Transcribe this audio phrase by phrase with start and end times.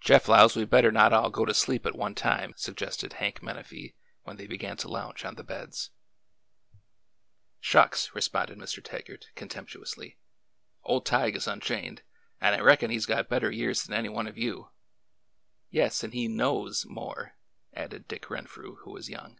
[0.00, 3.42] Jeff 'lows we M better not all go to sleep at one time," suggested Hank
[3.42, 5.90] Menafee when they began to lounge on the beds."
[7.60, 8.82] Shucks!" responded Mr.
[8.82, 10.16] Taggart, contemptuously.
[10.84, 12.00] Ole Tige is unchained,
[12.40, 14.70] and I reckon he 's got better years than ary one of you—"
[15.68, 17.34] Yes, and he nose more,"
[17.74, 19.38] added Dick Renfrew, who was young.